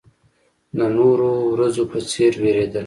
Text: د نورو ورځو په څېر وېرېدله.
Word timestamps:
د 0.77 0.79
نورو 0.97 1.31
ورځو 1.53 1.83
په 1.91 1.99
څېر 2.09 2.33
وېرېدله. 2.41 2.79